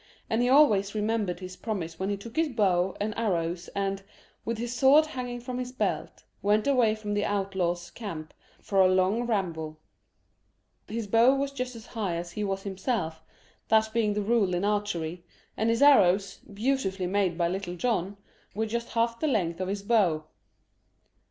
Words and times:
And 0.31 0.41
he 0.41 0.49
always 0.49 0.95
remembered 0.95 1.41
his 1.41 1.55
promise 1.55 1.99
when 1.99 2.09
he 2.09 2.17
took 2.17 2.35
his 2.35 2.49
bow 2.49 2.97
and 2.99 3.13
arrows 3.15 3.67
and, 3.75 4.01
with 4.43 4.57
his 4.57 4.73
sword 4.75 5.05
hanging 5.05 5.39
from 5.39 5.59
his 5.59 5.71
belt, 5.71 6.23
went 6.41 6.65
away 6.65 6.95
from 6.95 7.13
the 7.13 7.23
outlaws' 7.23 7.91
camp 7.91 8.33
for 8.59 8.81
a 8.81 8.87
long 8.91 9.27
ramble. 9.27 9.79
His 10.87 11.05
bow 11.05 11.35
was 11.35 11.51
just 11.51 11.75
as 11.75 11.85
high 11.85 12.15
as 12.15 12.31
he 12.31 12.43
was 12.43 12.63
himself, 12.63 13.21
that 13.67 13.91
being 13.93 14.15
the 14.15 14.23
rule 14.23 14.55
in 14.55 14.65
archery, 14.65 15.23
and 15.55 15.69
his 15.69 15.83
arrows, 15.83 16.39
beautifully 16.51 17.05
made 17.05 17.37
by 17.37 17.47
Little 17.47 17.75
John, 17.75 18.17
were 18.55 18.65
just 18.65 18.89
half 18.93 19.19
the 19.19 19.27
length 19.27 19.61
of 19.61 19.67
his 19.67 19.83
bow. 19.83 20.23